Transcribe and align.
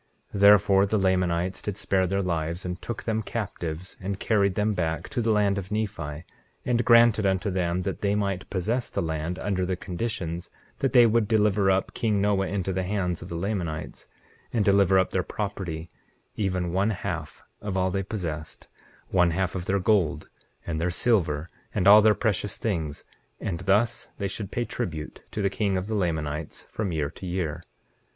19:15 0.33 0.39
Therefore 0.39 0.85
the 0.87 0.97
Lamanites 0.97 1.61
did 1.61 1.77
spare 1.77 2.07
their 2.07 2.23
lives, 2.23 2.65
and 2.65 2.81
took 2.81 3.03
them 3.03 3.21
captives 3.21 3.97
and 4.01 4.19
carried 4.19 4.55
them 4.55 4.73
back 4.73 5.07
to 5.09 5.21
the 5.21 5.29
land 5.29 5.59
of 5.59 5.71
Nephi, 5.71 6.23
and 6.65 6.83
granted 6.83 7.27
unto 7.27 7.51
them 7.51 7.83
that 7.83 8.01
they 8.01 8.15
might 8.15 8.49
possess 8.49 8.89
the 8.89 9.03
land, 9.03 9.37
under 9.37 9.63
the 9.63 9.75
conditions 9.75 10.49
that 10.79 10.93
they 10.93 11.05
would 11.05 11.27
deliver 11.27 11.69
up 11.69 11.93
king 11.93 12.19
Noah 12.19 12.47
into 12.47 12.73
the 12.73 12.81
hands 12.81 13.21
of 13.21 13.29
the 13.29 13.35
Lamanites, 13.35 14.07
and 14.51 14.65
deliver 14.65 14.97
up 14.97 15.11
their 15.11 15.21
property, 15.21 15.87
even 16.35 16.73
one 16.73 16.89
half 16.89 17.43
of 17.61 17.77
all 17.77 17.91
they 17.91 18.01
possessed, 18.01 18.67
one 19.09 19.29
half 19.29 19.53
of 19.53 19.65
their 19.65 19.79
gold, 19.79 20.29
and 20.65 20.81
their 20.81 20.89
silver, 20.89 21.47
and 21.75 21.87
all 21.87 22.01
their 22.01 22.15
precious 22.15 22.57
things, 22.57 23.05
and 23.39 23.59
thus 23.59 24.09
they 24.17 24.27
should 24.27 24.49
pay 24.49 24.65
tribute 24.65 25.21
to 25.29 25.43
the 25.43 25.49
king 25.51 25.77
of 25.77 25.85
the 25.85 25.93
Lamanites 25.93 26.63
from 26.71 26.91
year 26.91 27.11
to 27.11 27.27
year. 27.27 27.61